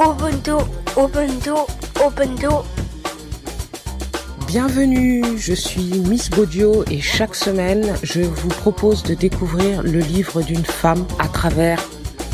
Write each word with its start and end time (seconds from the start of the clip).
Ubuntu, 0.00 0.56
Ubuntu, 0.96 1.56
Ubuntu. 2.00 2.64
Bienvenue, 4.46 5.36
je 5.36 5.52
suis 5.52 6.00
Miss 6.08 6.30
Baudio 6.30 6.84
et 6.90 7.02
chaque 7.02 7.34
semaine, 7.34 7.94
je 8.02 8.22
vous 8.22 8.48
propose 8.48 9.02
de 9.02 9.12
découvrir 9.12 9.82
le 9.82 9.98
livre 9.98 10.40
d'une 10.40 10.64
femme 10.64 11.04
à 11.18 11.28
travers 11.28 11.78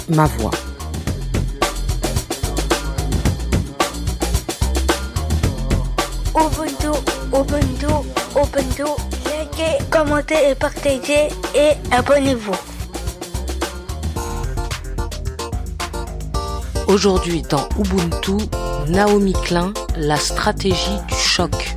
ma 0.09 0.27
voix. 0.27 0.53
Ubuntu, 6.37 6.93
Ubuntu, 7.35 7.93
Ubuntu. 8.37 8.85
Likez, 9.27 9.79
commentez 9.91 10.51
et 10.51 10.55
partagez 10.55 11.29
et 11.57 11.73
abonnez-vous. 11.91 12.76
Aujourd'hui 16.97 17.43
dans 17.43 17.69
Ubuntu, 17.79 18.43
Naomi 18.89 19.35
Klein, 19.45 19.75
la 19.99 20.17
stratégie 20.17 20.97
du 21.07 21.15
choc, 21.15 21.77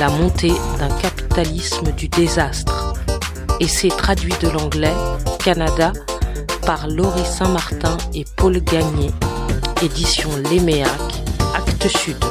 la 0.00 0.08
montée 0.08 0.54
d'un 0.78 0.88
capitalisme 0.96 1.92
du 1.92 2.08
désastre. 2.08 2.94
Essai 3.60 3.88
traduit 3.88 4.32
de 4.40 4.48
l'anglais, 4.48 4.94
Canada, 5.44 5.92
par 6.64 6.88
Laurie 6.88 7.26
Saint-Martin 7.26 7.98
et 8.14 8.24
Paul 8.38 8.58
Gagné, 8.60 9.10
édition 9.82 10.30
Léméac, 10.50 10.88
Actes 11.54 11.88
Sud. 11.88 12.25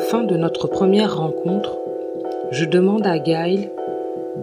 Fin 0.00 0.24
de 0.24 0.36
notre 0.36 0.66
première 0.66 1.16
rencontre, 1.16 1.76
je 2.50 2.64
demande 2.64 3.06
à 3.06 3.18
Gail 3.18 3.70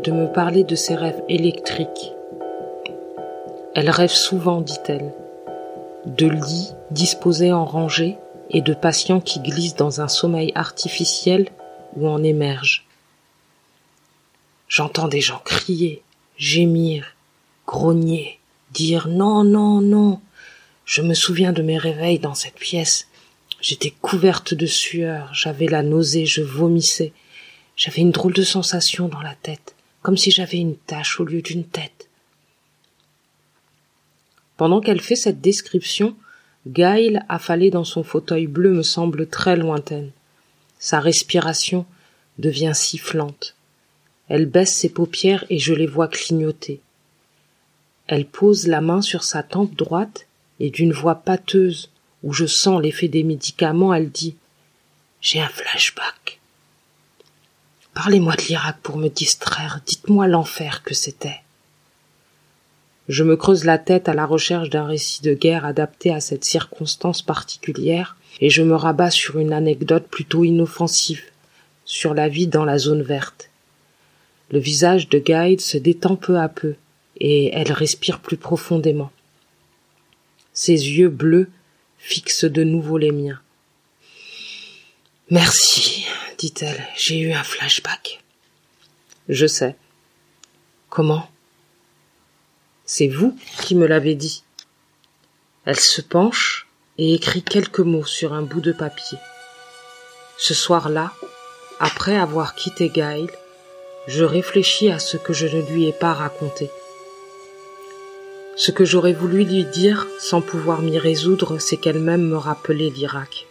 de 0.04 0.12
me 0.12 0.28
parler 0.28 0.64
de 0.64 0.76
ses 0.76 0.96
rêves 0.96 1.22
électriques. 1.28 2.14
Elle 3.76 3.90
rêve 3.90 4.12
souvent, 4.12 4.62
dit-elle, 4.62 5.14
de 6.06 6.28
lits 6.28 6.74
disposés 6.92 7.52
en 7.52 7.66
rangée 7.66 8.18
et 8.50 8.62
de 8.62 8.74
patients 8.74 9.20
qui 9.20 9.40
glissent 9.40 9.76
dans 9.76 10.00
un 10.00 10.08
sommeil 10.08 10.52
artificiel 10.56 11.50
ou 11.96 12.08
en 12.08 12.24
émergent. 12.24 12.86
J'entends 14.70 15.08
des 15.08 15.22
gens 15.22 15.42
crier, 15.44 16.02
gémir, 16.38 17.16
grogner, 17.66 18.40
dire 18.72 19.08
non, 19.08 19.44
non, 19.44 19.82
non. 19.82 20.20
Je 20.86 21.02
me 21.02 21.14
souviens 21.14 21.52
de 21.52 21.62
mes 21.62 21.78
réveils 21.78 22.20
dans 22.20 22.36
cette 22.36 22.56
pièce. 22.56 23.07
J'étais 23.60 23.92
couverte 23.92 24.54
de 24.54 24.68
sueur, 24.68 25.34
j'avais 25.34 25.68
la 25.68 25.82
nausée, 25.82 26.26
je 26.26 26.42
vomissais. 26.42 27.14
J'avais 27.76 28.02
une 28.02 28.12
drôle 28.12 28.34
de 28.34 28.44
sensation 28.44 29.08
dans 29.08 29.22
la 29.22 29.36
tête, 29.36 29.76
comme 30.02 30.18
si 30.18 30.32
j'avais 30.32 30.58
une 30.58 30.76
tache 30.76 31.20
au 31.20 31.26
lieu 31.26 31.42
d'une 31.42 31.66
tête. 31.66 32.10
Pendant 34.58 34.82
qu'elle 34.82 35.02
fait 35.02 35.16
cette 35.16 35.42
description, 35.42 36.16
Gail, 36.68 37.22
affalée 37.30 37.70
dans 37.70 37.84
son 37.84 38.04
fauteuil 38.04 38.48
bleu, 38.48 38.74
me 38.74 38.84
semble 38.84 39.28
très 39.28 39.56
lointaine. 39.56 40.12
Sa 40.80 41.00
respiration 41.00 41.86
devient 42.40 42.74
sifflante. 42.76 43.56
Elle 44.28 44.46
baisse 44.46 44.76
ses 44.76 44.90
paupières 44.90 45.46
et 45.50 45.60
je 45.60 45.74
les 45.74 45.88
vois 45.88 46.08
clignoter. 46.08 46.82
Elle 48.08 48.26
pose 48.26 48.68
la 48.68 48.82
main 48.82 49.02
sur 49.02 49.24
sa 49.24 49.44
tempe 49.44 49.76
droite 49.76 50.28
et 50.60 50.70
d'une 50.70 50.92
voix 50.92 51.16
pâteuse 51.16 51.90
où 52.24 52.34
je 52.34 52.46
sens 52.46 52.82
l'effet 52.82 53.08
des 53.08 53.24
médicaments, 53.24 53.94
elle 53.94 54.10
dit 54.10 54.36
J'ai 55.22 55.40
un 55.40 55.50
flashback. 55.50 56.40
Parlez-moi 57.94 58.36
de 58.36 58.44
l'Irak 58.44 58.78
pour 58.84 58.98
me 58.98 59.10
distraire, 59.10 59.82
dites-moi 59.86 60.28
l'enfer 60.28 60.84
que 60.84 60.94
c'était. 60.94 61.42
Je 63.08 63.24
me 63.24 63.38
creuse 63.38 63.64
la 63.64 63.78
tête 63.78 64.10
à 64.10 64.14
la 64.14 64.26
recherche 64.26 64.70
d'un 64.70 64.86
récit 64.86 65.22
de 65.22 65.34
guerre 65.34 65.66
adapté 65.66 66.14
à 66.14 66.20
cette 66.20 66.44
circonstance 66.44 67.22
particulière, 67.22 68.18
et 68.42 68.50
je 68.50 68.62
me 68.62 68.76
rabats 68.76 69.12
sur 69.12 69.40
une 69.40 69.54
anecdote 69.54 70.08
plutôt 70.10 70.44
inoffensive, 70.44 71.24
sur 71.86 72.14
la 72.14 72.28
vie 72.28 72.48
dans 72.48 72.66
la 72.66 72.78
zone 72.78 73.02
verte. 73.02 73.50
Le 74.52 74.60
visage 74.60 75.10
de 75.10 75.20
Guide 75.20 75.62
se 75.62 75.78
détend 75.78 76.18
peu 76.18 76.38
à 76.38 76.50
peu, 76.50 76.76
et 77.20 77.52
elle 77.54 77.72
respire 77.72 78.20
plus 78.20 78.38
profondément. 78.38 79.12
Ses 80.54 80.74
yeux 80.74 81.10
bleus 81.10 81.50
fixent 81.98 82.46
de 82.46 82.64
nouveau 82.64 82.98
les 82.98 83.12
miens. 83.12 83.40
Merci, 85.30 86.06
dit-elle, 86.38 86.88
j'ai 86.96 87.20
eu 87.20 87.34
un 87.34 87.44
flashback. 87.44 88.24
Je 89.30 89.46
sais. 89.46 89.76
Comment? 90.90 91.30
C'est 92.86 93.08
vous 93.10 93.38
qui 93.62 93.76
me 93.76 93.86
l'avez 93.86 94.16
dit. 94.16 94.44
Elle 95.66 95.80
se 95.80 96.02
penche 96.02 96.68
et 96.98 97.14
écrit 97.14 97.44
quelques 97.44 97.80
mots 97.80 98.06
sur 98.06 98.34
un 98.34 98.42
bout 98.42 98.62
de 98.62 98.72
papier. 98.72 99.18
Ce 100.38 100.54
soir-là, 100.54 101.14
après 101.80 102.16
avoir 102.16 102.56
quitté 102.56 102.90
Gail, 102.90 103.28
je 104.08 104.24
réfléchis 104.24 104.90
à 104.90 105.00
ce 105.00 105.18
que 105.18 105.34
je 105.34 105.48
ne 105.48 105.62
lui 105.64 105.88
ai 105.88 105.94
pas 105.94 106.14
raconté. 106.14 106.70
Ce 108.58 108.72
que 108.72 108.86
j'aurais 108.86 109.14
voulu 109.14 109.44
lui 109.44 109.66
dire 109.66 110.08
sans 110.20 110.42
pouvoir 110.42 110.82
m'y 110.82 110.98
résoudre, 110.98 111.60
c'est 111.60 111.78
qu'elle-même 111.78 112.28
me 112.28 112.38
rappelait 112.38 112.90
l'Irak. 112.90 113.46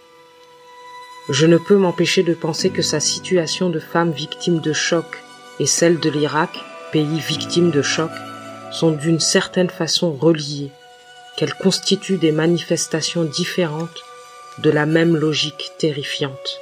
Je 1.28 1.46
ne 1.46 1.58
peux 1.58 1.76
m'empêcher 1.76 2.24
de 2.24 2.34
penser 2.34 2.70
que 2.70 2.82
sa 2.82 2.98
situation 2.98 3.70
de 3.70 3.78
femme 3.78 4.10
victime 4.10 4.60
de 4.60 4.72
choc 4.72 5.06
et 5.60 5.66
celle 5.66 6.00
de 6.00 6.10
l'Irak, 6.10 6.58
pays 6.90 7.20
victime 7.20 7.70
de 7.70 7.82
choc, 7.82 8.10
sont 8.72 8.90
d'une 8.90 9.20
certaine 9.20 9.70
façon 9.70 10.12
reliées, 10.12 10.72
qu'elles 11.36 11.54
constituent 11.54 12.18
des 12.18 12.32
manifestations 12.32 13.22
différentes 13.22 14.02
de 14.58 14.70
la 14.70 14.86
même 14.86 15.16
logique 15.16 15.70
terrifiante. 15.78 16.60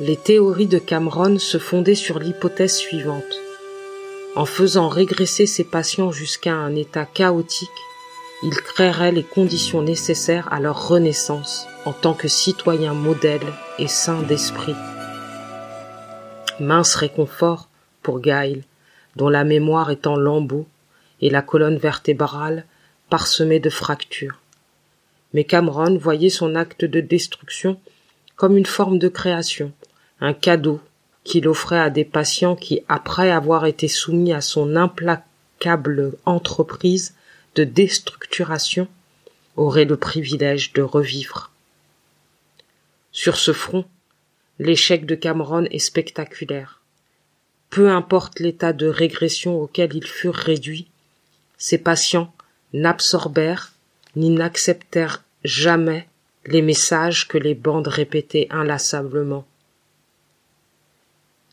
Les 0.00 0.16
théories 0.16 0.66
de 0.66 0.78
Cameron 0.78 1.38
se 1.38 1.58
fondaient 1.58 1.94
sur 1.94 2.18
l'hypothèse 2.18 2.76
suivante. 2.76 3.24
En 4.36 4.44
faisant 4.44 4.88
régresser 4.88 5.46
ses 5.46 5.64
patients 5.64 6.12
jusqu'à 6.12 6.54
un 6.54 6.76
état 6.76 7.06
chaotique, 7.06 7.68
il 8.42 8.54
créerait 8.54 9.10
les 9.10 9.24
conditions 9.24 9.82
nécessaires 9.82 10.52
à 10.52 10.60
leur 10.60 10.88
renaissance 10.88 11.66
en 11.84 11.92
tant 11.92 12.14
que 12.14 12.28
citoyens 12.28 12.94
modèles 12.94 13.52
et 13.78 13.88
saints 13.88 14.22
d'esprit. 14.22 14.76
Mince 16.60 16.94
réconfort 16.94 17.68
pour 18.02 18.20
Gail, 18.20 18.62
dont 19.16 19.28
la 19.28 19.44
mémoire 19.44 19.90
est 19.90 20.06
en 20.06 20.16
lambeaux 20.16 20.66
et 21.20 21.30
la 21.30 21.42
colonne 21.42 21.78
vertébrale 21.78 22.64
parsemée 23.10 23.60
de 23.60 23.70
fractures. 23.70 24.38
Mais 25.34 25.44
Cameron 25.44 25.96
voyait 25.96 26.30
son 26.30 26.54
acte 26.54 26.84
de 26.84 27.00
destruction 27.00 27.80
comme 28.36 28.56
une 28.56 28.66
forme 28.66 28.98
de 28.98 29.08
création, 29.08 29.72
un 30.20 30.32
cadeau 30.32 30.80
qu'il 31.28 31.46
offrait 31.46 31.78
à 31.78 31.90
des 31.90 32.06
patients 32.06 32.56
qui, 32.56 32.80
après 32.88 33.30
avoir 33.30 33.66
été 33.66 33.86
soumis 33.86 34.32
à 34.32 34.40
son 34.40 34.76
implacable 34.76 36.14
entreprise 36.24 37.14
de 37.54 37.64
déstructuration, 37.64 38.88
auraient 39.54 39.84
le 39.84 39.98
privilège 39.98 40.72
de 40.72 40.80
revivre. 40.80 41.50
Sur 43.12 43.36
ce 43.36 43.52
front, 43.52 43.84
l'échec 44.58 45.04
de 45.04 45.14
Cameron 45.14 45.64
est 45.64 45.78
spectaculaire. 45.78 46.80
Peu 47.68 47.90
importe 47.90 48.40
l'état 48.40 48.72
de 48.72 48.86
régression 48.86 49.60
auquel 49.60 49.94
ils 49.94 50.06
furent 50.06 50.34
réduits, 50.34 50.88
ces 51.58 51.78
patients 51.78 52.32
n'absorbèrent 52.72 53.72
ni 54.16 54.30
n'acceptèrent 54.30 55.22
jamais 55.44 56.08
les 56.46 56.62
messages 56.62 57.28
que 57.28 57.36
les 57.36 57.54
bandes 57.54 57.88
répétaient 57.88 58.46
inlassablement. 58.50 59.46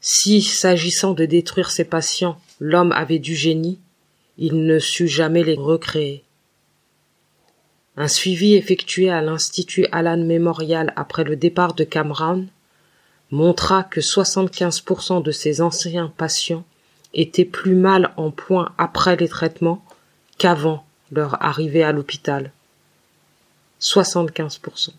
Si, 0.07 0.43
s'agissant 0.43 1.13
de 1.13 1.25
détruire 1.25 1.71
ses 1.71 1.83
patients, 1.83 2.39
l'homme 2.59 2.91
avait 2.91 3.17
du 3.17 3.33
génie, 3.33 3.79
il 4.37 4.63
ne 4.67 4.77
sut 4.77 5.07
jamais 5.07 5.43
les 5.43 5.55
recréer. 5.55 6.23
Un 7.97 8.07
suivi 8.07 8.53
effectué 8.53 9.09
à 9.09 9.23
l'Institut 9.23 9.87
Allan 9.91 10.23
Memorial 10.23 10.93
après 10.95 11.23
le 11.23 11.35
départ 11.35 11.73
de 11.73 11.83
Cameron 11.83 12.45
montra 13.31 13.83
que 13.83 13.99
75% 13.99 15.23
de 15.23 15.31
ses 15.31 15.59
anciens 15.59 16.13
patients 16.15 16.65
étaient 17.15 17.43
plus 17.43 17.73
mal 17.73 18.13
en 18.15 18.29
point 18.29 18.75
après 18.77 19.15
les 19.15 19.27
traitements 19.27 19.83
qu'avant 20.37 20.85
leur 21.11 21.43
arrivée 21.43 21.81
à 21.81 21.91
l'hôpital. 21.91 22.51
75%. 23.81 24.91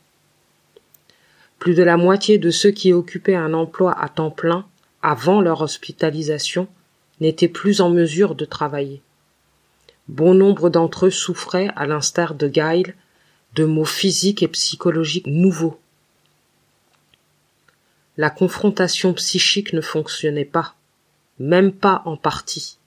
Plus 1.60 1.74
de 1.74 1.84
la 1.84 1.96
moitié 1.96 2.38
de 2.38 2.50
ceux 2.50 2.72
qui 2.72 2.92
occupaient 2.92 3.36
un 3.36 3.54
emploi 3.54 3.96
à 3.96 4.08
temps 4.08 4.32
plein 4.32 4.66
avant 5.02 5.40
leur 5.40 5.62
hospitalisation 5.62 6.68
n'étaient 7.20 7.48
plus 7.48 7.80
en 7.80 7.90
mesure 7.90 8.34
de 8.34 8.44
travailler. 8.44 9.02
Bon 10.08 10.34
nombre 10.34 10.70
d'entre 10.70 11.06
eux 11.06 11.10
souffraient, 11.10 11.68
à 11.74 11.86
l'instar 11.86 12.34
de 12.34 12.48
Gail, 12.48 12.94
de 13.54 13.64
maux 13.64 13.84
physiques 13.84 14.42
et 14.42 14.48
psychologiques 14.48 15.26
nouveaux. 15.26 15.78
La 18.16 18.30
confrontation 18.30 19.12
psychique 19.14 19.72
ne 19.72 19.80
fonctionnait 19.80 20.44
pas, 20.44 20.74
même 21.38 21.72
pas 21.72 22.02
en 22.04 22.16
partie, 22.16 22.78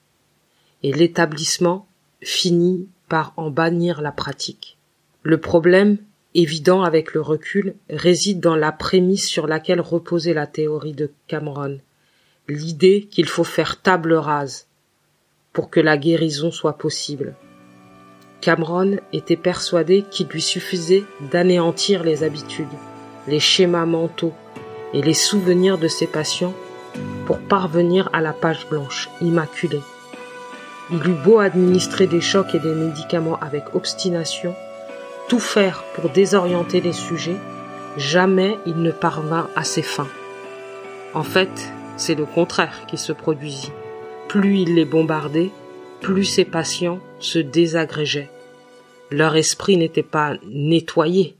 et 0.82 0.92
l'établissement 0.92 1.86
finit 2.22 2.88
par 3.08 3.32
en 3.36 3.50
bannir 3.50 4.00
la 4.00 4.12
pratique. 4.12 4.76
Le 5.22 5.38
problème, 5.38 5.98
évident 6.34 6.82
avec 6.82 7.12
le 7.12 7.20
recul, 7.20 7.74
réside 7.90 8.40
dans 8.40 8.56
la 8.56 8.72
prémisse 8.72 9.28
sur 9.28 9.46
laquelle 9.46 9.80
reposait 9.80 10.34
la 10.34 10.46
théorie 10.46 10.94
de 10.94 11.10
Cameron, 11.26 11.78
l'idée 12.50 13.08
qu'il 13.10 13.28
faut 13.28 13.44
faire 13.44 13.80
table 13.80 14.14
rase 14.14 14.66
pour 15.52 15.70
que 15.70 15.80
la 15.80 15.96
guérison 15.96 16.50
soit 16.50 16.78
possible. 16.78 17.34
Cameron 18.40 18.98
était 19.12 19.36
persuadé 19.36 20.04
qu'il 20.10 20.28
lui 20.28 20.40
suffisait 20.40 21.04
d'anéantir 21.30 22.02
les 22.02 22.22
habitudes, 22.22 22.66
les 23.28 23.40
schémas 23.40 23.86
mentaux 23.86 24.32
et 24.94 25.02
les 25.02 25.14
souvenirs 25.14 25.78
de 25.78 25.88
ses 25.88 26.06
patients 26.06 26.54
pour 27.26 27.38
parvenir 27.38 28.08
à 28.12 28.20
la 28.20 28.32
page 28.32 28.66
blanche, 28.68 29.08
immaculée. 29.20 29.82
Il 30.90 31.06
eut 31.06 31.22
beau 31.24 31.38
administrer 31.38 32.06
des 32.06 32.20
chocs 32.20 32.54
et 32.54 32.58
des 32.58 32.74
médicaments 32.74 33.38
avec 33.40 33.74
obstination, 33.74 34.54
tout 35.28 35.38
faire 35.38 35.84
pour 35.94 36.10
désorienter 36.10 36.80
les 36.80 36.92
sujets, 36.92 37.36
jamais 37.96 38.58
il 38.66 38.82
ne 38.82 38.90
parvint 38.90 39.48
à 39.54 39.62
ses 39.62 39.82
fins. 39.82 40.08
En 41.14 41.22
fait, 41.22 41.72
c'est 42.00 42.14
le 42.14 42.24
contraire 42.24 42.86
qui 42.86 42.96
se 42.96 43.12
produisit. 43.12 43.72
Plus 44.26 44.60
il 44.60 44.74
les 44.74 44.86
bombardait, 44.86 45.50
plus 46.00 46.24
ses 46.24 46.46
patients 46.46 46.98
se 47.18 47.38
désagrégeaient. 47.38 48.30
Leur 49.10 49.36
esprit 49.36 49.76
n'était 49.76 50.02
pas 50.02 50.34
nettoyé. 50.48 51.36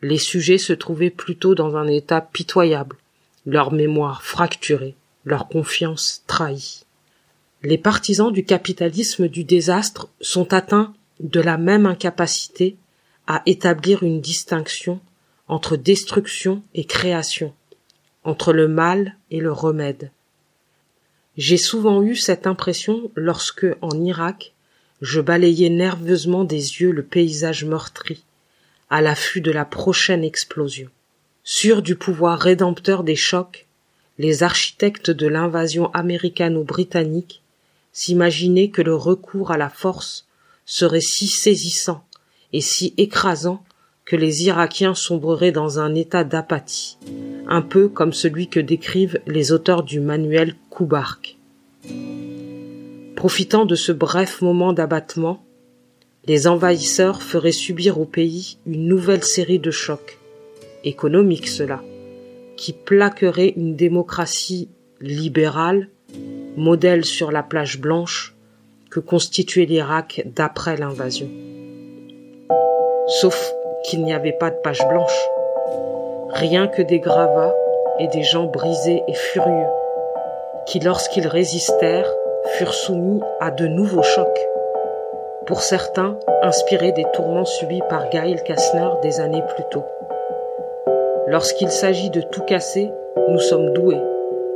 Les 0.00 0.18
sujets 0.18 0.58
se 0.58 0.72
trouvaient 0.72 1.10
plutôt 1.10 1.56
dans 1.56 1.76
un 1.76 1.88
état 1.88 2.20
pitoyable, 2.20 2.96
leur 3.44 3.72
mémoire 3.72 4.22
fracturée, 4.22 4.94
leur 5.24 5.48
confiance 5.48 6.22
trahie. 6.28 6.84
Les 7.64 7.78
partisans 7.78 8.32
du 8.32 8.44
capitalisme 8.44 9.26
du 9.26 9.42
désastre 9.42 10.08
sont 10.20 10.54
atteints 10.54 10.94
de 11.18 11.40
la 11.40 11.58
même 11.58 11.84
incapacité 11.84 12.76
à 13.26 13.42
établir 13.44 14.04
une 14.04 14.20
distinction 14.20 15.00
entre 15.48 15.76
destruction 15.76 16.62
et 16.74 16.84
création, 16.84 17.52
entre 18.24 18.52
le 18.52 18.68
mal 18.68 19.16
et 19.30 19.40
le 19.40 19.52
remède. 19.52 20.10
J'ai 21.36 21.56
souvent 21.56 22.02
eu 22.02 22.16
cette 22.16 22.46
impression 22.46 23.10
lorsque, 23.14 23.66
en 23.80 23.98
Irak, 24.04 24.52
je 25.00 25.20
balayais 25.20 25.70
nerveusement 25.70 26.44
des 26.44 26.80
yeux 26.80 26.90
le 26.90 27.02
paysage 27.02 27.64
meurtri, 27.64 28.24
à 28.90 29.00
l'affût 29.00 29.40
de 29.40 29.50
la 29.50 29.64
prochaine 29.64 30.24
explosion. 30.24 30.88
Sûrs 31.44 31.82
du 31.82 31.96
pouvoir 31.96 32.38
rédempteur 32.38 33.02
des 33.02 33.16
chocs, 33.16 33.66
les 34.18 34.42
architectes 34.42 35.10
de 35.10 35.26
l'invasion 35.26 35.90
américano-britannique 35.94 37.42
s'imaginaient 37.92 38.68
que 38.68 38.82
le 38.82 38.94
recours 38.94 39.50
à 39.50 39.56
la 39.56 39.70
force 39.70 40.26
serait 40.66 41.00
si 41.00 41.26
saisissant 41.26 42.04
et 42.52 42.60
si 42.60 42.92
écrasant 42.98 43.64
les 44.16 44.44
Irakiens 44.44 44.94
sombreraient 44.94 45.52
dans 45.52 45.78
un 45.78 45.94
état 45.94 46.24
d'apathie, 46.24 46.98
un 47.46 47.62
peu 47.62 47.88
comme 47.88 48.12
celui 48.12 48.48
que 48.48 48.60
décrivent 48.60 49.20
les 49.26 49.52
auteurs 49.52 49.82
du 49.82 50.00
manuel 50.00 50.54
Koubark. 50.70 51.36
Profitant 53.16 53.66
de 53.66 53.74
ce 53.74 53.92
bref 53.92 54.40
moment 54.40 54.72
d'abattement, 54.72 55.44
les 56.26 56.46
envahisseurs 56.46 57.22
feraient 57.22 57.52
subir 57.52 58.00
au 58.00 58.04
pays 58.04 58.58
une 58.66 58.86
nouvelle 58.86 59.24
série 59.24 59.58
de 59.58 59.70
chocs, 59.70 60.18
économiques 60.84 61.48
cela, 61.48 61.82
qui 62.56 62.72
plaquerait 62.72 63.54
une 63.56 63.76
démocratie 63.76 64.68
libérale, 65.00 65.88
modèle 66.56 67.04
sur 67.04 67.30
la 67.30 67.42
plage 67.42 67.80
blanche, 67.80 68.34
que 68.90 69.00
constituait 69.00 69.66
l'Irak 69.66 70.22
d'après 70.34 70.76
l'invasion. 70.76 71.28
Sauf 73.20 73.52
qu'il 73.84 74.04
n'y 74.04 74.12
avait 74.12 74.32
pas 74.32 74.50
de 74.50 74.56
page 74.56 74.86
blanche, 74.88 75.28
rien 76.30 76.68
que 76.68 76.82
des 76.82 77.00
gravats 77.00 77.54
et 77.98 78.08
des 78.08 78.22
gens 78.22 78.44
brisés 78.44 79.02
et 79.08 79.14
furieux, 79.14 79.70
qui 80.66 80.80
lorsqu'ils 80.80 81.26
résistèrent 81.26 82.10
furent 82.56 82.74
soumis 82.74 83.20
à 83.40 83.50
de 83.50 83.66
nouveaux 83.66 84.02
chocs, 84.02 84.46
pour 85.46 85.62
certains 85.62 86.16
inspirés 86.42 86.92
des 86.92 87.06
tourments 87.14 87.44
subis 87.44 87.82
par 87.88 88.08
Gail 88.10 88.42
Kastner 88.44 88.88
des 89.02 89.20
années 89.20 89.42
plus 89.54 89.64
tôt. 89.70 89.84
Lorsqu'il 91.26 91.70
s'agit 91.70 92.10
de 92.10 92.20
tout 92.20 92.42
casser, 92.42 92.90
nous 93.28 93.38
sommes 93.38 93.72
doués. 93.72 94.00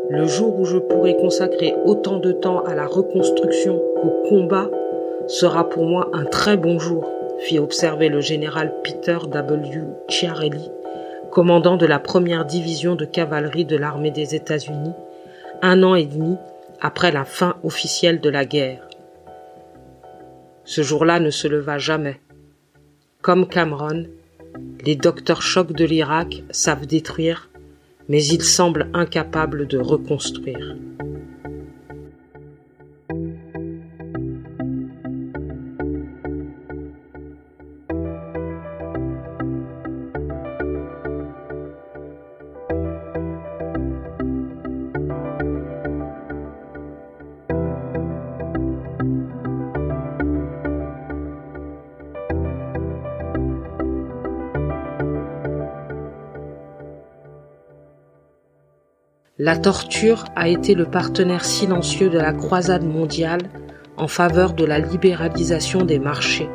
Le 0.09 0.27
jour 0.27 0.59
où 0.59 0.65
je 0.65 0.79
pourrai 0.79 1.17
consacrer 1.17 1.75
autant 1.85 2.19
de 2.19 2.33
temps 2.33 2.63
à 2.65 2.75
la 2.75 2.87
reconstruction 2.87 3.81
qu'au 4.01 4.29
combat 4.29 4.69
sera 5.27 5.69
pour 5.69 5.85
moi 5.85 6.11
un 6.13 6.25
très 6.25 6.57
bon 6.57 6.79
jour, 6.79 7.05
fit 7.41 7.59
observer 7.59 8.09
le 8.09 8.21
général 8.21 8.73
Peter 8.83 9.19
W. 9.27 9.83
Chiarelli, 10.09 10.71
commandant 11.31 11.77
de 11.77 11.87
la 11.87 11.99
première 11.99 12.45
division 12.45 12.95
de 12.95 13.05
cavalerie 13.05 13.65
de 13.65 13.77
l'armée 13.77 14.11
des 14.11 14.35
États-Unis, 14.35 14.93
un 15.63 15.83
an 15.83 15.95
et 15.95 16.07
demi 16.07 16.37
après 16.81 17.13
la 17.13 17.25
fin 17.25 17.57
officielle 17.63 18.21
de 18.21 18.31
la 18.31 18.45
guerre. 18.45 18.89
Ce 20.65 20.83
jour-là 20.83 21.21
ne 21.21 21.31
se 21.31 21.49
leva 21.49 21.79
jamais. 21.79 22.21
Comme 23.21 23.49
Cameron, 23.49 24.07
les 24.85 24.97
docteurs 24.97 25.43
chocs 25.43 25.73
de 25.73 25.85
l'Irak 25.85 26.43
savent 26.51 26.87
détruire, 26.87 27.51
mais 28.09 28.25
ils 28.25 28.45
semblent 28.45 28.89
incapables 28.95 29.67
de 29.67 29.79
reconstruire. 29.79 30.77
La 59.45 59.59
torture 59.59 60.25
a 60.37 60.49
été 60.49 60.75
le 60.75 60.87
partenaire 60.87 61.45
silencieux 61.45 62.09
de 62.09 62.17
la 62.17 62.33
croisade 62.33 62.83
mondiale 62.83 63.43
en 63.99 64.09
faveur 64.09 64.55
de 64.55 64.65
la 64.65 64.79
libéralisation 64.79 65.83
des 65.83 65.99
marchés. 65.99 66.49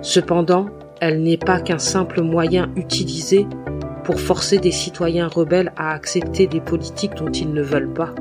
Cependant, 0.00 0.70
elle 1.02 1.22
n'est 1.22 1.36
pas 1.36 1.60
qu'un 1.60 1.76
simple 1.76 2.22
moyen 2.22 2.70
utilisé 2.76 3.46
pour 4.04 4.18
forcer 4.18 4.56
des 4.56 4.70
citoyens 4.70 5.28
rebelles 5.28 5.74
à 5.76 5.90
accepter 5.90 6.46
des 6.46 6.62
politiques 6.62 7.14
dont 7.14 7.30
ils 7.30 7.52
ne 7.52 7.60
veulent 7.60 7.92
pas. 7.92 8.14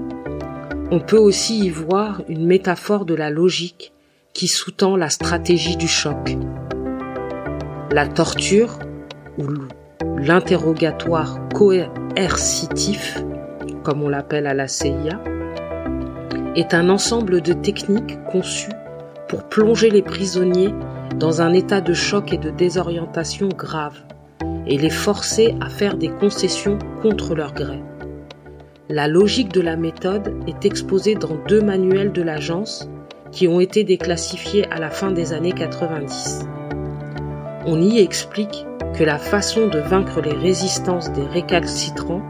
On 0.92 1.00
peut 1.00 1.16
aussi 1.16 1.60
y 1.60 1.70
voir 1.70 2.24
une 2.28 2.46
métaphore 2.46 3.06
de 3.06 3.16
la 3.16 3.30
logique 3.30 3.94
qui 4.34 4.50
sous-tend 4.50 4.98
la 4.98 5.10
stratégie 5.10 5.78
du 5.78 5.88
choc. 5.88 6.36
La 7.94 8.06
torture, 8.06 8.80
ou 9.38 9.48
l'interrogatoire 10.18 11.40
coercitif, 11.54 13.24
comme 13.86 14.02
on 14.02 14.10
l'appelle 14.10 14.48
à 14.48 14.56
la 14.56 14.68
CIA, 14.68 15.22
est 16.56 16.74
un 16.74 16.90
ensemble 16.90 17.42
de 17.42 17.54
techniques 17.54 18.22
conçues 18.26 18.74
pour 19.28 19.44
plonger 19.44 19.92
les 19.92 20.02
prisonniers 20.02 20.74
dans 21.20 21.42
un 21.42 21.54
état 21.54 21.82
de 21.82 21.94
choc 21.94 22.34
et 22.34 22.38
de 22.38 22.50
désorientation 22.50 23.48
grave 23.48 24.00
et 24.66 24.78
les 24.78 24.90
forcer 24.90 25.56
à 25.62 25.70
faire 25.70 25.98
des 25.98 26.10
concessions 26.10 26.80
contre 27.04 27.36
leur 27.36 27.54
gré. 27.54 27.80
La 28.90 29.08
logique 29.08 29.54
de 29.54 29.62
la 29.62 29.76
méthode 29.76 30.34
est 30.48 30.66
exposée 30.66 31.16
dans 31.16 31.36
deux 31.48 31.62
manuels 31.62 32.12
de 32.12 32.24
l'agence 32.24 32.90
qui 33.32 33.48
ont 33.48 33.60
été 33.60 33.84
déclassifiés 33.84 34.66
à 34.72 34.80
la 34.80 34.90
fin 34.90 35.12
des 35.12 35.34
années 35.34 35.52
90. 35.54 36.46
On 37.68 37.82
y 37.82 38.00
explique 38.00 38.66
que 38.96 39.04
la 39.04 39.20
façon 39.20 39.68
de 39.68 39.80
vaincre 39.80 40.22
les 40.22 40.34
résistances 40.34 41.12
des 41.12 41.26
récalcitrants 41.26 42.22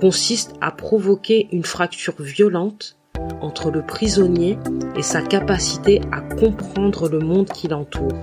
consiste 0.00 0.54
à 0.62 0.70
provoquer 0.70 1.48
une 1.52 1.64
fracture 1.64 2.14
violente 2.18 2.96
entre 3.42 3.70
le 3.70 3.82
prisonnier 3.82 4.58
et 4.96 5.02
sa 5.02 5.20
capacité 5.20 6.00
à 6.10 6.22
comprendre 6.22 7.10
le 7.10 7.18
monde 7.18 7.50
qui 7.50 7.68
l'entoure. 7.68 8.16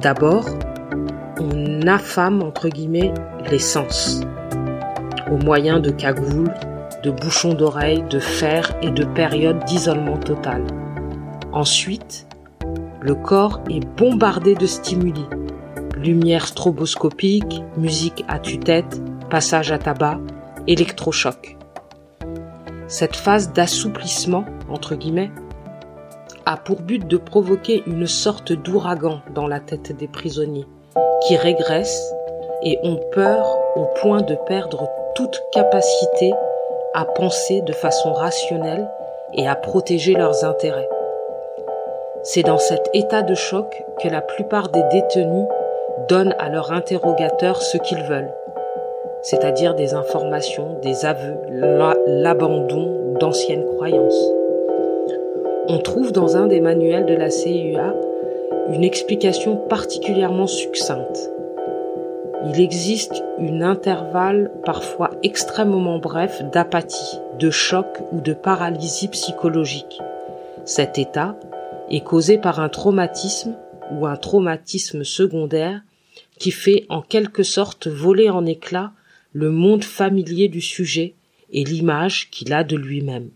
D'abord, 0.00 0.46
on 1.38 1.86
affame 1.86 2.42
entre 2.42 2.68
guillemets 2.68 3.14
les 3.52 3.60
sens, 3.60 4.22
au 5.30 5.36
moyen 5.36 5.78
de 5.78 5.90
cagoules, 5.90 6.52
de 7.04 7.12
bouchons 7.12 7.54
d'oreilles, 7.54 8.02
de 8.10 8.18
fer 8.18 8.76
et 8.82 8.90
de 8.90 9.04
périodes 9.04 9.64
d'isolement 9.64 10.18
total. 10.18 10.64
Ensuite, 11.52 12.26
le 13.00 13.14
corps 13.14 13.60
est 13.70 13.86
bombardé 13.96 14.56
de 14.56 14.66
stimuli. 14.66 15.24
Lumière 15.96 16.48
stroboscopique, 16.48 17.62
musique 17.76 18.24
à 18.26 18.40
tue-tête, 18.40 19.00
passage 19.28 19.72
à 19.72 19.78
tabac, 19.78 20.18
électrochoc. 20.66 21.56
Cette 22.88 23.16
phase 23.16 23.52
d'assouplissement, 23.52 24.44
entre 24.70 24.94
guillemets, 24.94 25.30
a 26.44 26.56
pour 26.56 26.80
but 26.80 27.06
de 27.06 27.16
provoquer 27.16 27.82
une 27.86 28.06
sorte 28.06 28.52
d'ouragan 28.52 29.20
dans 29.34 29.48
la 29.48 29.58
tête 29.58 29.96
des 29.96 30.06
prisonniers, 30.06 30.66
qui 31.26 31.36
régressent 31.36 32.14
et 32.62 32.78
ont 32.84 33.00
peur 33.12 33.58
au 33.74 33.86
point 34.00 34.22
de 34.22 34.36
perdre 34.46 34.88
toute 35.16 35.42
capacité 35.52 36.32
à 36.94 37.04
penser 37.04 37.62
de 37.62 37.72
façon 37.72 38.12
rationnelle 38.12 38.88
et 39.34 39.48
à 39.48 39.56
protéger 39.56 40.14
leurs 40.14 40.44
intérêts. 40.44 40.88
C'est 42.22 42.42
dans 42.42 42.58
cet 42.58 42.88
état 42.94 43.22
de 43.22 43.34
choc 43.34 43.66
que 44.02 44.08
la 44.08 44.20
plupart 44.20 44.68
des 44.68 44.82
détenus 44.92 45.46
donnent 46.08 46.34
à 46.38 46.48
leur 46.48 46.72
interrogateur 46.72 47.60
ce 47.60 47.76
qu'ils 47.76 48.02
veulent, 48.04 48.32
c'est-à-dire 49.26 49.74
des 49.74 49.92
informations, 49.94 50.78
des 50.82 51.04
aveux, 51.04 51.34
l'abandon 52.06 53.14
d'anciennes 53.18 53.64
croyances. 53.64 54.24
On 55.66 55.78
trouve 55.78 56.12
dans 56.12 56.36
un 56.36 56.46
des 56.46 56.60
manuels 56.60 57.06
de 57.06 57.14
la 57.14 57.28
CIA 57.28 57.92
une 58.68 58.84
explication 58.84 59.56
particulièrement 59.56 60.46
succincte. 60.46 61.32
Il 62.44 62.60
existe 62.60 63.24
un 63.40 63.62
intervalle 63.62 64.52
parfois 64.64 65.10
extrêmement 65.24 65.98
bref 65.98 66.44
d'apathie, 66.52 67.18
de 67.40 67.50
choc 67.50 67.86
ou 68.12 68.20
de 68.20 68.32
paralysie 68.32 69.08
psychologique. 69.08 70.00
Cet 70.64 70.98
état 70.98 71.34
est 71.90 72.04
causé 72.04 72.38
par 72.38 72.60
un 72.60 72.68
traumatisme 72.68 73.56
ou 73.90 74.06
un 74.06 74.16
traumatisme 74.16 75.02
secondaire 75.02 75.80
qui 76.38 76.52
fait 76.52 76.86
en 76.90 77.02
quelque 77.02 77.42
sorte 77.42 77.88
voler 77.88 78.30
en 78.30 78.46
éclats 78.46 78.92
le 79.36 79.50
monde 79.50 79.84
familier 79.84 80.48
du 80.48 80.62
sujet 80.62 81.12
et 81.52 81.62
l'image 81.62 82.30
qu'il 82.30 82.54
a 82.54 82.64
de 82.64 82.74
lui-même. 82.74 83.28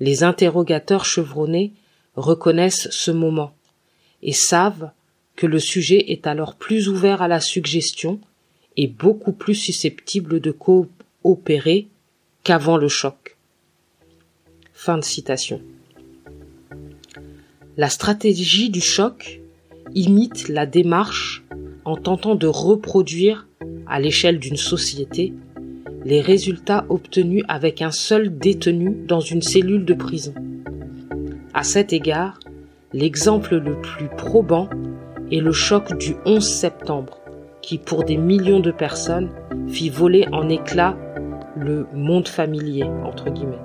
Les 0.00 0.24
interrogateurs 0.24 1.04
chevronnés 1.04 1.72
reconnaissent 2.16 2.88
ce 2.90 3.12
moment 3.12 3.54
et 4.24 4.32
savent 4.32 4.90
que 5.36 5.46
le 5.46 5.60
sujet 5.60 6.10
est 6.10 6.26
alors 6.26 6.56
plus 6.56 6.88
ouvert 6.88 7.22
à 7.22 7.28
la 7.28 7.38
suggestion 7.38 8.18
et 8.76 8.88
beaucoup 8.88 9.30
plus 9.30 9.54
susceptible 9.54 10.40
de 10.40 10.50
coopérer 10.50 11.86
qu'avant 12.42 12.76
le 12.76 12.88
choc. 12.88 13.36
Fin 14.72 14.98
de 14.98 15.04
citation. 15.04 15.62
La 17.76 17.88
stratégie 17.88 18.68
du 18.68 18.80
choc 18.80 19.40
imite 19.94 20.48
la 20.48 20.66
démarche 20.66 21.44
en 21.88 21.96
tentant 21.96 22.34
de 22.34 22.46
reproduire 22.46 23.46
à 23.86 23.98
l'échelle 23.98 24.38
d'une 24.38 24.58
société 24.58 25.32
les 26.04 26.20
résultats 26.20 26.84
obtenus 26.90 27.44
avec 27.48 27.80
un 27.80 27.90
seul 27.90 28.36
détenu 28.36 28.94
dans 29.06 29.20
une 29.20 29.40
cellule 29.40 29.86
de 29.86 29.94
prison. 29.94 30.34
À 31.54 31.62
cet 31.62 31.94
égard, 31.94 32.40
l'exemple 32.92 33.56
le 33.56 33.80
plus 33.80 34.08
probant 34.18 34.68
est 35.32 35.40
le 35.40 35.52
choc 35.52 35.96
du 35.96 36.14
11 36.26 36.46
septembre, 36.46 37.20
qui 37.62 37.78
pour 37.78 38.04
des 38.04 38.18
millions 38.18 38.60
de 38.60 38.70
personnes 38.70 39.30
fit 39.68 39.88
voler 39.88 40.26
en 40.30 40.50
éclats 40.50 40.96
le 41.56 41.86
monde 41.94 42.28
familier, 42.28 42.84
entre 42.84 43.30
guillemets. 43.30 43.56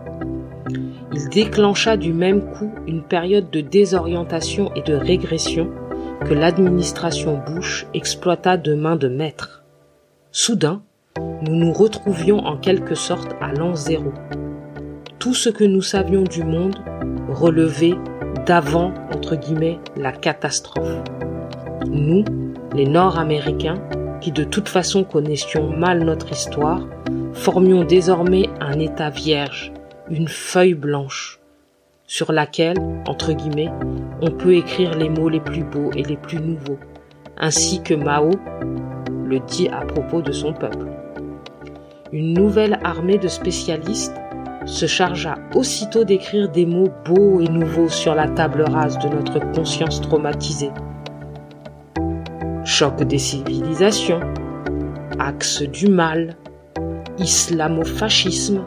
Il 1.14 1.28
déclencha 1.28 1.98
du 1.98 2.14
même 2.14 2.42
coup 2.54 2.72
une 2.88 3.04
période 3.04 3.50
de 3.52 3.60
désorientation 3.60 4.74
et 4.76 4.82
de 4.82 4.94
régression 4.94 5.70
que 6.26 6.34
l'administration 6.34 7.42
Bush 7.46 7.86
exploita 7.94 8.58
de 8.58 8.74
main 8.74 8.96
de 8.96 9.08
maître. 9.08 9.64
Soudain, 10.32 10.82
nous 11.42 11.56
nous 11.56 11.74
retrouvions 11.74 12.40
en 12.40 12.58
quelque 12.58 12.96
sorte 12.96 13.36
à 13.42 13.52
l'an 13.52 13.76
zéro. 13.76 14.14
Tout 15.20 15.34
ce 15.34 15.50
que 15.50 15.64
nous 15.64 15.82
savions 15.82 16.24
du 16.24 16.44
monde 16.44 16.78
relevait 17.30 17.96
d'avant, 18.46 18.94
entre 19.14 19.36
guillemets, 19.36 19.80
la 19.98 20.12
catastrophe. 20.12 21.04
Nous, 21.88 22.24
les 22.74 22.88
Nord-Américains, 22.88 23.82
qui 24.22 24.32
de 24.32 24.44
toute 24.44 24.70
façon 24.70 25.04
connaissions 25.04 25.70
mal 25.70 26.04
notre 26.04 26.32
histoire, 26.32 26.88
formions 27.34 27.84
désormais 27.84 28.50
un 28.62 28.80
État 28.80 29.10
vierge, 29.10 29.74
une 30.10 30.28
feuille 30.28 30.74
blanche, 30.74 31.40
sur 32.08 32.32
laquelle, 32.32 32.78
entre 33.08 33.34
guillemets, 33.34 33.72
on 34.22 34.32
peut 34.32 34.56
écrire 34.56 34.96
les 34.98 35.10
mots 35.10 35.30
les 35.30 35.40
plus 35.40 35.64
beaux 35.64 35.92
et 35.96 36.04
les 36.04 36.18
plus 36.18 36.40
nouveaux, 36.40 36.80
ainsi 37.38 37.82
que 37.82 37.94
Mao 37.94 38.32
le 39.26 39.40
dit 39.40 39.68
à 39.68 39.86
propos 39.86 40.22
de 40.22 40.32
son 40.32 40.54
peuple. 40.54 40.88
Une 42.12 42.34
nouvelle 42.34 42.80
armée 42.84 43.18
de 43.18 43.28
spécialistes 43.28 44.16
se 44.66 44.86
chargea 44.86 45.36
aussitôt 45.56 46.04
d'écrire 46.04 46.50
des 46.50 46.66
mots 46.66 46.92
beaux 47.06 47.42
et 47.42 47.50
nouveaux 47.50 47.90
sur 47.90 48.16
la 48.16 48.28
table 48.28 48.62
rase 48.62 48.98
de 49.00 49.10
notre 49.10 49.40
conscience 49.52 50.00
traumatisée. 50.02 50.72
Choc 52.64 53.04
des 53.04 53.18
civilisations, 53.18 54.22
axe 55.20 55.64
du 55.64 55.88
mal, 55.88 56.38
islamofascisme, 57.18 58.64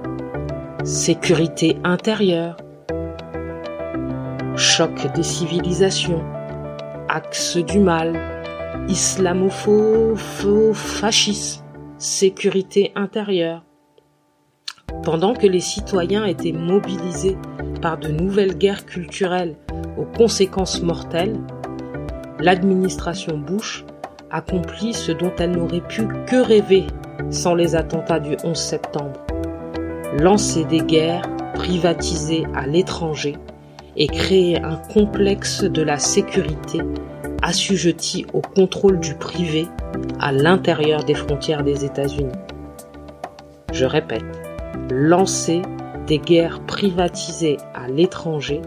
sécurité 0.85 1.79
intérieure, 1.85 2.57
choc 4.57 5.13
des 5.15 5.23
civilisations, 5.23 6.25
axe 7.09 7.57
du 7.59 7.79
mal, 7.79 8.19
islamofascisme, 8.89 11.63
sécurité 11.99 12.91
intérieure. 12.95 13.63
Pendant 15.03 15.35
que 15.35 15.47
les 15.47 15.61
citoyens 15.61 16.25
étaient 16.25 16.53
mobilisés 16.53 17.37
par 17.83 17.99
de 17.99 18.09
nouvelles 18.09 18.57
guerres 18.57 18.87
culturelles 18.87 19.57
aux 19.99 20.07
conséquences 20.07 20.81
mortelles, 20.83 21.39
l'administration 22.39 23.37
Bush 23.37 23.85
accomplit 24.31 24.95
ce 24.95 25.13
dont 25.13 25.35
elle 25.39 25.51
n'aurait 25.53 25.87
pu 25.87 26.09
que 26.27 26.37
rêver 26.37 26.87
sans 27.31 27.55
les 27.55 27.77
attentats 27.77 28.21
du 28.21 28.37
11 28.43 28.57
septembre. 28.57 29.21
Lancer 30.19 30.65
des 30.65 30.81
guerres 30.81 31.29
privatisées 31.55 32.47
à 32.55 32.67
l'étranger 32.67 33.37
et 33.97 34.07
créer 34.07 34.63
un 34.63 34.77
complexe 34.93 35.65
de 35.65 35.83
la 35.83 35.99
sécurité 35.99 36.81
assujetti 37.43 38.27
au 38.33 38.41
contrôle 38.41 39.01
du 39.01 39.15
privé 39.15 39.67
à 40.21 40.33
l'intérieur 40.33 41.05
des 41.05 41.15
frontières 41.15 41.63
des 41.63 41.85
États-Unis. 41.85 42.33
Je 43.73 43.85
répète, 43.85 44.25
lancer 44.91 45.63
des 46.07 46.19
guerres 46.19 46.61
privatisées 46.67 47.57
à 47.75 47.89
l'étranger 47.89 48.63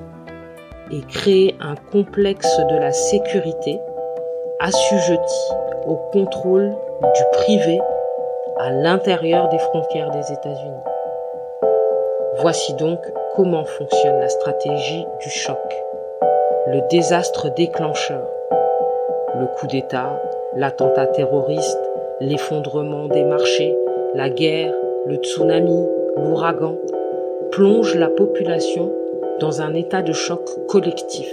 et 0.91 1.01
créer 1.01 1.55
un 1.59 1.75
complexe 1.91 2.57
de 2.69 2.75
la 2.77 2.91
sécurité 2.91 3.79
assujetti 4.59 5.51
au 5.87 5.95
contrôle 6.11 6.75
du 7.01 7.23
privé 7.33 7.79
à 8.59 8.71
l'intérieur 8.71 9.47
des 9.49 9.59
frontières 9.59 10.11
des 10.11 10.33
États-Unis. 10.33 10.83
Voici 12.41 12.73
donc 12.75 12.99
comment 13.35 13.65
fonctionne 13.65 14.19
la 14.19 14.29
stratégie 14.29 15.05
du 15.21 15.29
choc, 15.29 15.57
le 16.67 16.81
désastre 16.89 17.53
déclencheur, 17.53 18.27
le 19.39 19.45
coup 19.45 19.67
d'État, 19.67 20.21
l'attentat 20.55 21.07
terroriste, 21.07 21.79
l'effondrement 22.19 23.07
des 23.07 23.23
marchés, 23.23 23.75
la 24.15 24.29
guerre, 24.29 24.73
le 25.05 25.15
tsunami, 25.15 25.85
l'ouragan, 26.17 26.75
plongent 27.51 27.95
la 27.95 28.09
population 28.09 28.91
dans 29.39 29.61
un 29.61 29.73
état 29.73 30.01
de 30.01 30.13
choc 30.13 30.41
collectif. 30.67 31.29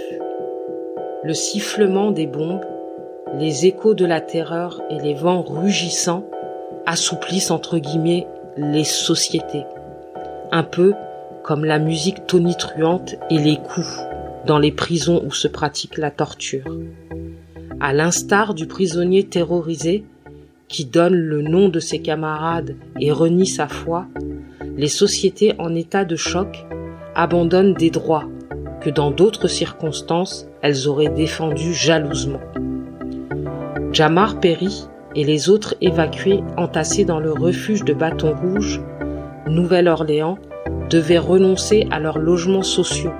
Le 1.23 1.33
sifflement 1.33 2.11
des 2.11 2.27
bombes, 2.27 2.65
les 3.37 3.65
échos 3.65 3.93
de 3.93 4.05
la 4.05 4.21
terreur 4.21 4.81
et 4.89 4.99
les 4.99 5.13
vents 5.13 5.41
rugissants 5.41 6.23
assouplissent 6.85 7.51
entre 7.51 7.77
guillemets 7.79 8.27
les 8.55 8.85
sociétés. 8.85 9.65
Un 10.51 10.63
peu 10.63 10.93
comme 11.47 11.63
la 11.63 11.79
musique 11.79 12.27
tonitruante 12.27 13.15
et 13.29 13.37
les 13.37 13.55
coups 13.55 14.01
dans 14.45 14.59
les 14.59 14.73
prisons 14.73 15.23
où 15.25 15.31
se 15.31 15.47
pratique 15.47 15.97
la 15.97 16.11
torture. 16.11 16.65
À 17.79 17.93
l'instar 17.93 18.53
du 18.53 18.67
prisonnier 18.67 19.23
terrorisé 19.23 20.03
qui 20.67 20.83
donne 20.83 21.15
le 21.15 21.41
nom 21.41 21.69
de 21.69 21.79
ses 21.79 21.99
camarades 21.99 22.75
et 22.99 23.13
renie 23.13 23.47
sa 23.47 23.69
foi, 23.69 24.07
les 24.75 24.89
sociétés 24.89 25.53
en 25.57 25.73
état 25.73 26.03
de 26.03 26.17
choc 26.17 26.65
abandonnent 27.15 27.75
des 27.75 27.91
droits 27.91 28.25
que 28.81 28.89
dans 28.89 29.11
d'autres 29.11 29.47
circonstances 29.47 30.49
elles 30.61 30.89
auraient 30.89 31.07
défendus 31.07 31.73
jalousement. 31.73 32.41
Jamar 33.93 34.41
périt 34.41 34.89
et 35.15 35.23
les 35.23 35.49
autres 35.49 35.75
évacués 35.79 36.43
entassés 36.57 37.05
dans 37.05 37.21
le 37.21 37.31
refuge 37.31 37.85
de 37.85 37.93
Bâton 37.93 38.35
Rouge, 38.35 38.81
Nouvelle-Orléans, 39.47 40.39
devaient 40.89 41.17
renoncer 41.17 41.87
à 41.91 41.99
leurs 41.99 42.19
logements 42.19 42.63
sociaux 42.63 43.13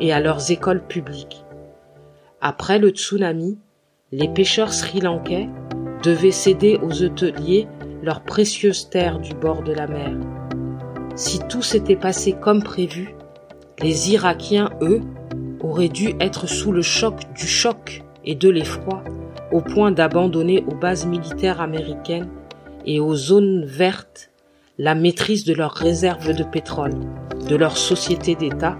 et 0.00 0.12
à 0.12 0.20
leurs 0.20 0.50
écoles 0.50 0.82
publiques. 0.82 1.44
Après 2.40 2.78
le 2.78 2.90
tsunami, 2.90 3.58
les 4.10 4.28
pêcheurs 4.28 4.72
sri-lankais 4.72 5.48
devaient 6.02 6.32
céder 6.32 6.78
aux 6.82 7.02
hôteliers 7.02 7.68
leurs 8.02 8.22
précieuses 8.22 8.90
terres 8.90 9.20
du 9.20 9.34
bord 9.34 9.62
de 9.62 9.72
la 9.72 9.86
mer. 9.86 10.12
Si 11.14 11.38
tout 11.48 11.62
s'était 11.62 11.96
passé 11.96 12.32
comme 12.32 12.62
prévu, 12.62 13.14
les 13.80 14.12
Irakiens, 14.12 14.70
eux, 14.80 15.00
auraient 15.60 15.88
dû 15.88 16.14
être 16.20 16.48
sous 16.48 16.72
le 16.72 16.82
choc 16.82 17.20
du 17.36 17.46
choc 17.46 18.02
et 18.24 18.34
de 18.34 18.48
l'effroi 18.48 19.04
au 19.52 19.60
point 19.60 19.92
d'abandonner 19.92 20.64
aux 20.66 20.74
bases 20.74 21.06
militaires 21.06 21.60
américaines 21.60 22.28
et 22.86 22.98
aux 22.98 23.14
zones 23.14 23.64
vertes 23.64 24.31
la 24.78 24.94
maîtrise 24.94 25.44
de 25.44 25.52
leurs 25.52 25.74
réserves 25.74 26.34
de 26.34 26.44
pétrole, 26.44 26.94
de 27.46 27.56
leur 27.56 27.76
société 27.76 28.34
d'État 28.34 28.78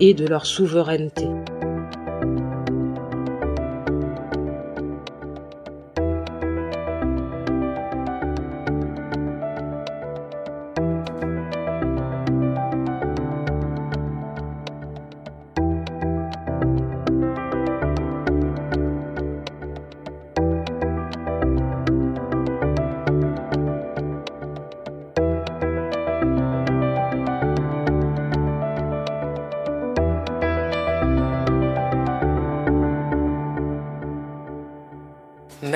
et 0.00 0.14
de 0.14 0.26
leur 0.26 0.46
souveraineté. 0.46 1.26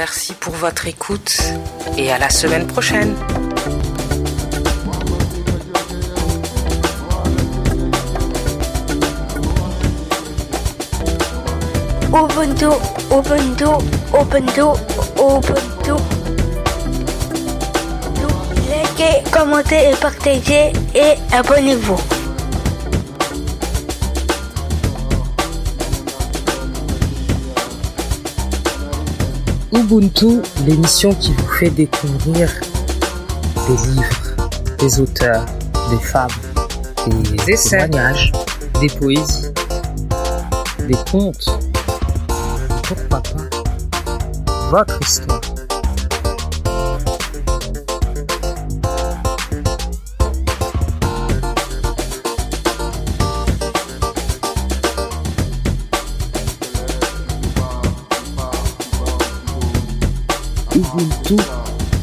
Merci 0.04 0.34
pour 0.34 0.54
votre 0.54 0.88
écoute 0.88 1.32
et 1.96 2.10
à 2.10 2.18
la 2.18 2.28
semaine 2.28 2.66
prochaine. 2.66 3.14
Ubuntu, 12.08 12.66
Ubuntu, 13.12 13.64
Ubuntu, 14.12 14.66
Ubuntu. 15.20 15.94
Likez, 18.66 19.22
commentez 19.30 19.90
et 19.90 19.96
partagez 20.00 20.72
et 20.96 21.14
abonnez-vous. 21.32 22.21
Ubuntu, 29.72 30.42
l'émission 30.66 31.14
qui 31.14 31.32
vous 31.32 31.48
fait 31.58 31.70
découvrir 31.70 32.50
des 33.66 33.76
livres, 33.88 34.36
des 34.78 35.00
auteurs, 35.00 35.46
des 35.90 35.98
fables, 35.98 36.34
des 37.06 37.54
témoignages, 37.54 38.32
des 38.80 38.88
poésies, 38.88 39.50
des 40.86 40.96
contes, 41.10 41.58
pourquoi 42.82 43.22
pas? 43.22 43.22
Votre 44.70 45.00
histoire. 45.00 45.40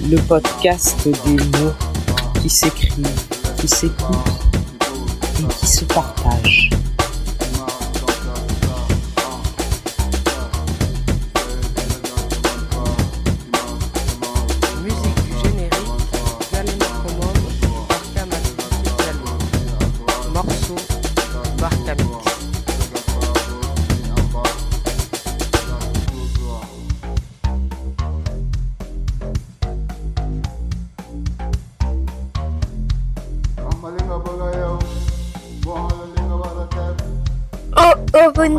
Le 0.09 0.17
podcast 0.17 1.07
des 1.23 1.33
mots 1.33 1.73
qui 2.41 2.49
s'écrivent, 2.49 3.07
qui 3.59 3.67
s'écoutent 3.67 4.17
et 5.39 5.53
qui 5.59 5.67
se 5.67 5.85
partagent. 5.85 6.69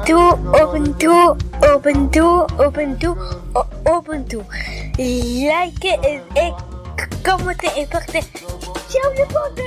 Ubuntu, 0.00 0.40
Ubuntu, 0.56 1.36
Ubuntu, 1.60 2.46
Ubuntu, 2.58 3.10
O- 3.54 3.66
Ubuntu. 3.98 4.40
Likez 4.96 5.98
et, 6.02 6.20
et 6.36 6.52
commentez 7.22 7.68
et 7.76 7.86
partagez. 7.86 8.26
Ciao 8.88 9.12
les 9.16 9.24
potes 9.26 9.58
Et 9.58 9.62